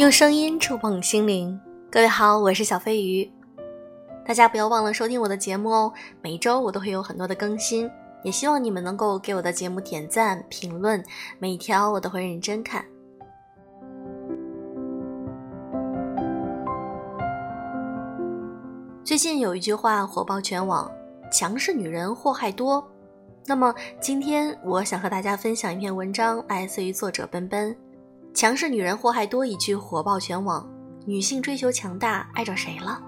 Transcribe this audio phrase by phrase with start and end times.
[0.00, 1.60] 用声音触碰心灵，
[1.90, 3.30] 各位好，我是小飞鱼。
[4.24, 5.92] 大家不要忘了收听我的节目哦，
[6.22, 7.86] 每周我都会有很多的更新，
[8.22, 11.04] 也希望你们能够给我的节目点赞、评论，
[11.38, 12.82] 每条我都会认真看。
[19.04, 20.90] 最近有一句话火爆全网
[21.30, 22.82] ：“强势女人祸害多。”
[23.44, 27.76] 那么今天我想和大家分享一篇文章，来自于作者奔奔。
[28.32, 30.66] 强势女人祸害多一句火爆全网，
[31.04, 33.00] 女性追求强大，碍着谁了？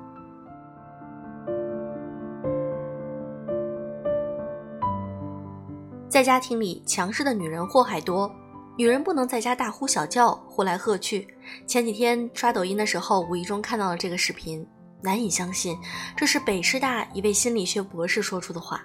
[6.09, 8.31] 在家庭里，强势的女人祸害多。
[8.77, 11.27] 女人不能在家大呼小叫、呼来喝去。
[11.67, 14.67] 前几天刷抖音的时候，无意中看到了这个视频，
[15.01, 15.79] 难以相信，
[16.17, 18.83] 这是北师大一位心理学博士说出的话。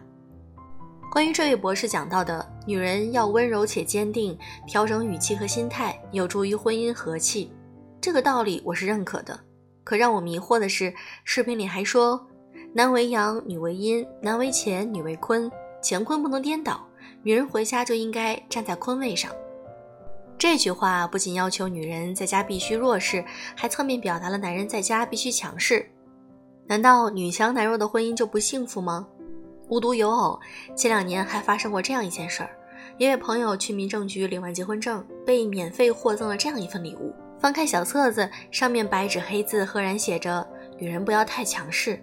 [1.18, 4.38] 关于这位博士讲到的，女人要温柔且坚定，
[4.68, 7.52] 调整语气和心态，有助于婚姻和气。
[8.00, 9.40] 这个道理我是认可的。
[9.84, 10.94] 可让我迷惑的是，
[11.24, 12.24] 视频里还说，
[12.72, 15.52] 男为阳，女为阴，男为乾，女为坤，
[15.82, 16.88] 乾坤不能颠倒，
[17.24, 19.32] 女人回家就应该站在坤位上。
[20.38, 25.84] 这句话不仅要求女人在家必须弱势，还侧面表达了男人在家必须强势。
[26.68, 29.08] 难道女强男弱的婚姻就不幸福吗？
[29.70, 30.40] 无独有偶，
[30.76, 32.50] 前两年还发生过这样一件事儿：
[32.98, 37.14] 一位朋友去民政局领完结婚证，被免费获赠了这样一份礼物。
[37.40, 40.48] 翻开小册子，上面白纸黑字赫然写着
[40.80, 42.02] ：“女人不要太强势。”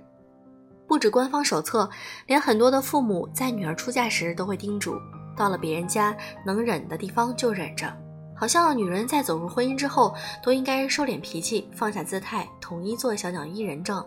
[0.87, 1.89] 不止官方手册，
[2.27, 4.95] 连很多的父母在女儿出嫁时都会叮嘱：
[5.35, 7.91] 到了别人家，能忍的地方就忍着。
[8.37, 14.05] 好像女人在走入婚姻之后，都应该收敛脾气，放下姿态，统一做小鸟依人状。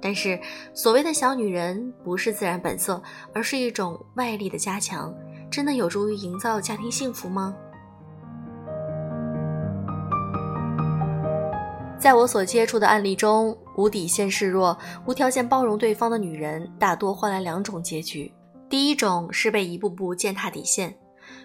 [0.00, 0.38] 但是，
[0.74, 3.02] 所谓的小女人不是自然本色，
[3.32, 5.12] 而是一种外力的加强，
[5.50, 7.54] 真的有助于营造家庭幸福吗？
[11.98, 18.32] 在我所接触的案例中，无底线示弱、无条件包容对方的女人，大多换来两种结局。
[18.68, 20.94] 第一种是被一步步践踏底线，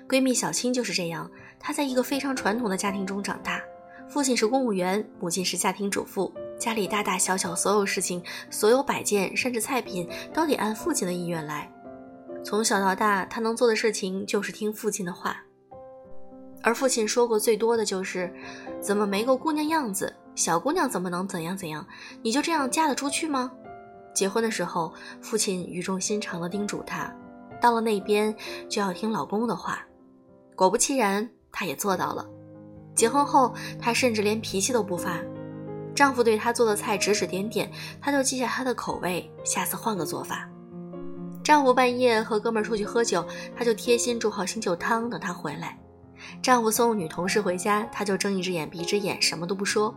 [0.09, 1.29] 闺蜜小青就是这样。
[1.59, 3.61] 她在一个非常传统的家庭中长大，
[4.09, 6.31] 父亲是公务员，母亲是家庭主妇。
[6.61, 11.67] 家里大大小小所有事情，所有摆件，甚至菜品，都得按父亲的意愿来。
[12.44, 15.44] 从小到大，他能做的事情就是听父亲的话。
[16.61, 18.31] 而父亲说过最多的就是
[18.79, 20.16] ：“怎么没个姑娘样子？
[20.35, 21.83] 小姑娘怎么能怎样怎样？
[22.22, 23.51] 你就这样嫁得出去吗？”
[24.13, 27.11] 结婚的时候，父亲语重心长地叮嘱她
[27.59, 28.35] ：“到了那边
[28.69, 29.83] 就要听老公的话。”
[30.55, 32.23] 果不其然，他也做到了。
[32.93, 35.19] 结婚后，他甚至连脾气都不发。
[35.94, 37.72] 丈夫对她做的菜指指点点，
[38.02, 40.47] 她就记下他的口味，下次换个做法。
[41.44, 43.25] 丈夫半夜和哥们出去喝酒，
[43.57, 45.78] 她就贴心煮好醒酒汤等他回来。
[46.41, 49.94] 丈夫送女同事回家，她就睁一只眼闭一只眼，什么都不说。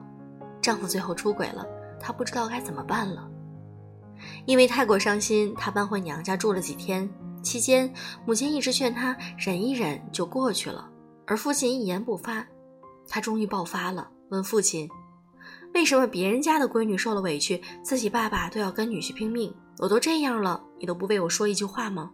[0.63, 1.67] 丈夫最后出轨了，
[2.01, 3.29] 她不知道该怎么办了。
[4.47, 7.09] 因为太过伤心，她搬回娘家住了几天。
[7.43, 7.93] 期间，
[8.25, 10.89] 母亲一直劝她忍一忍就过去了，
[11.27, 12.47] 而父亲一言不发。
[13.07, 14.89] 她终于爆发了，问父亲。
[15.75, 19.53] 为什么别人家的闺女受了委屈，自己爸爸都要跟女婿拼命？
[19.79, 22.11] 我都这样了，你都不为我说一句话吗？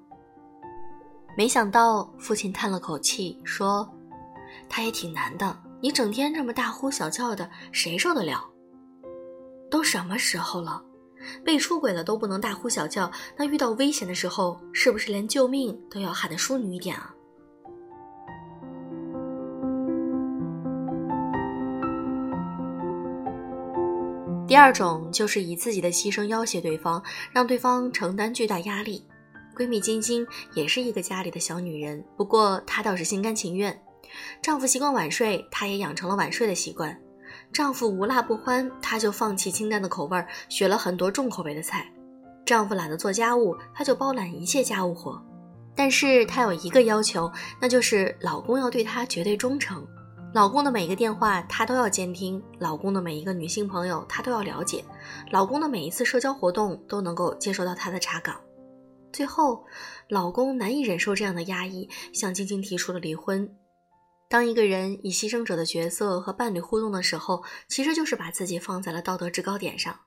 [1.37, 3.87] 没想到父亲叹了口气说
[4.67, 8.43] ：“他也挺难的，你整天这么大呼小叫的，谁受得了？
[9.71, 10.83] 都什么时候了，
[11.45, 17.15] 被出轨了都不能大呼小叫，那遇到危险的时候，是不是连救命都要喊得淑女一点啊？”
[24.51, 27.01] 第二种就是以自己的牺牲要挟对方，
[27.31, 29.07] 让对方承担巨大压力。
[29.57, 33.81] 闺蜜晶晶也是一个家里的小女人，不过她倒是心甘情愿。
[34.43, 37.01] 丈夫习惯晚睡，她也养成了晚睡的习惯。
[37.53, 41.89] 丈夫无辣不欢，她就放弃清淡的口味，学了很多重口味的菜。
[42.45, 45.25] 丈夫懒得做家务，她就包揽一切家务活。
[45.77, 47.31] 但是她有一个要求，
[47.61, 49.87] 那就是老公要对她绝对忠诚。
[50.33, 54.85] 老公的每一个电话，她都要监听；老公的每一个女性朋友，她都要了解；
[55.33, 58.41] 老公的每一次社交活动，都能够接受到她的查岗。
[59.13, 59.65] 最后，
[60.09, 63.51] 老公难以忍受这样的压抑，向晶晶提出了离婚。
[64.29, 69.99] 当一个人以牺牲者的角色和伴侣互动的时候，其实就是把自己放在了道德制高点上。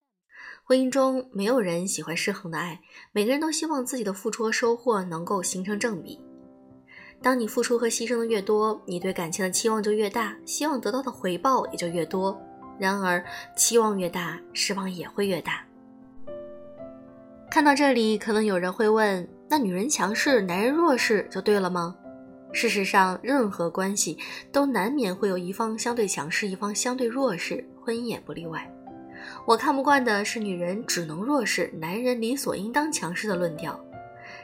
[0.64, 2.80] 婚姻中没有人喜欢失衡的爱，
[3.12, 6.18] 每个人都希望自己的付出和收获能够形成正比。
[7.24, 12.38] 当你付出和牺牲的越多，你对感情的期望就越大，希望得到的回报也就越多。
[12.78, 13.24] 然而，
[13.56, 15.64] 期望越大，失望也会越大。
[17.50, 21.96] 看到这里，可能有人会问：那女人强势，男人弱势就对了吗？
[22.52, 24.18] 事实上，任何关系
[24.52, 28.70] 都难免会有一方相对强势，一方相对弱势，婚姻也不例外。
[29.46, 33.80] 我看不惯的是女人只能弱势，男人理所应当强势的论调。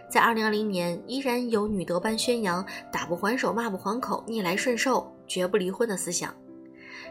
[0.09, 6.33] 在二零二零年，依然有女德班宣扬“打不还手，骂不还口，逆来顺受，绝不离婚”的思想，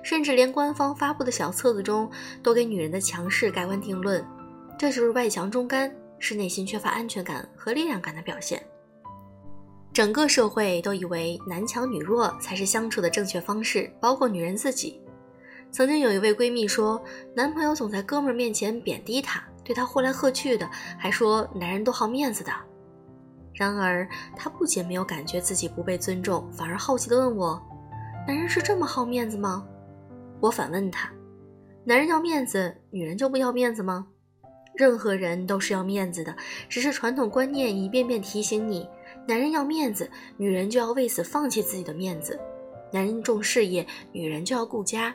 [0.02, 2.10] 甚至连官方发布的小册子中
[2.42, 4.26] 都给女人的强势盖棺定论，
[4.76, 8.60] 这就是外强中干，是内心缺乏安全感和力量感的表现。
[9.92, 15.00] 整个社会都以为男强女弱才是相处的正确方式，包括女人自己。
[15.70, 17.00] 曾经有一位闺蜜说，
[17.34, 20.68] 男朋友总在哥们儿面前贬低她，对她呼来喝去的，
[20.98, 22.50] 还说男人都好面子的。
[23.58, 27.60] 然而，他不仅没有感觉自己不被尊重，反而好奇地问我
[28.24, 29.66] ：“男人是这么好面子吗？”
[30.38, 31.10] 我反问他
[31.82, 34.06] ：“男人要面子，女人就不要面子吗？”
[34.76, 36.32] 任何人都是要面子的，
[36.68, 38.88] 只是传统观念一遍遍提醒你：
[39.26, 42.36] 男人要面子，女人就要为此放弃自己的面子；
[42.92, 45.12] 男人重事业，女人就要顾家；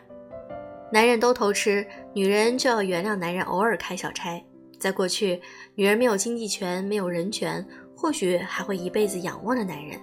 [0.92, 4.46] 男人都偷吃，女人就要原谅男人偶尔开小差。
[4.78, 5.42] 在过去，
[5.76, 7.66] 女人没有经济权，没有人权。
[8.04, 9.98] 或许还会一辈子仰望着男人，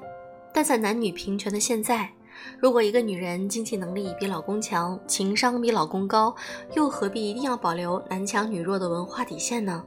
[0.55, 2.11] 但在男女平权的现在，
[2.58, 6.35] 如果一个女人经济能力比老公强，情商比老公高，
[6.75, 9.85] 又何必一定要保留男强女弱的文化底线呢？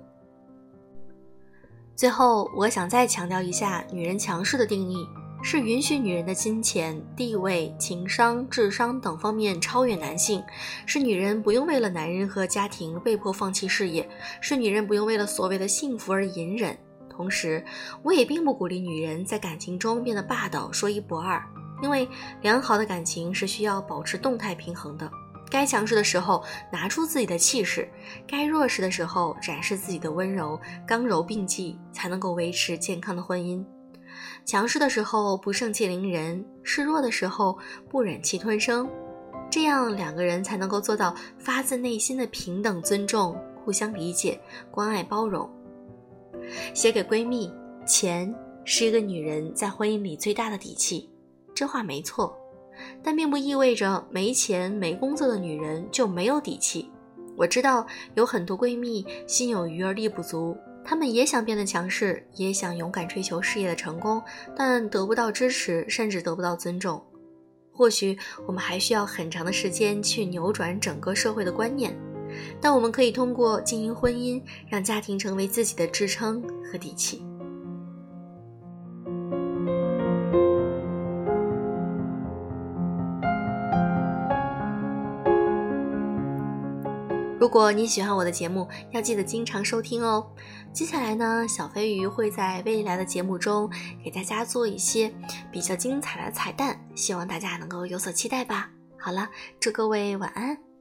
[1.95, 5.07] 最后，我想再强调一下，女人强势的定义
[5.41, 10.43] 是允许女人的金钱、地位、情商、智商等方面超越男性，
[10.85, 14.07] 是女人不用为了男人和家庭被迫放弃事业，
[14.39, 16.77] 是女人不用为了所谓的幸福而隐忍。
[17.15, 17.63] 同时，
[18.01, 21.41] 我也并不鼓励女人在感情中变得霸道、说一不二，
[21.81, 22.07] 因为
[22.41, 25.09] 良好的感情是需要保持动态平衡的。
[25.49, 27.87] 该强势的时候拿出自己的气势，
[28.27, 33.63] 该弱势的时候展示自己的温柔，刚柔并济才能够维持健康的婚姻。
[34.45, 37.55] 强势的时候不盛气凌人，示弱的时候
[37.87, 38.89] 不忍气吞声，
[39.51, 45.47] 这样两个人才能够做到发自内心的平等尊重、互相理解、关爱包容。
[46.73, 47.51] 写给闺蜜，
[47.85, 48.33] 钱
[48.65, 51.09] 是一个女人在婚姻里最大的底气，
[51.53, 52.35] 这话没错，
[53.03, 56.89] 但并不意味着没钱没工作的女人就没有底气。
[57.35, 57.85] 我知道
[58.15, 64.21] 有很多闺蜜心有余而力不足，她们也想变得强势，也想勇敢追求事业的成功，
[64.55, 67.03] 但得不到支持，甚至得不到尊重。
[67.71, 68.15] 或许
[68.45, 71.91] 我们还需要很长的时间去扭转整个社会的观念。
[72.61, 76.41] 但我们可以通过经营婚姻，让家庭成为自己的支撑
[76.71, 77.23] 和底气。
[87.39, 90.25] 如果你喜欢我的节目，要记得经常收听哦。
[90.71, 93.69] 接下来呢，小飞鱼会在未来的节目中
[94.01, 95.13] 给大家做一些
[95.51, 98.71] 比较精彩的彩蛋，希望大家能够有所期待吧。
[98.97, 99.29] 好了，
[99.59, 100.72] 祝各位晚安。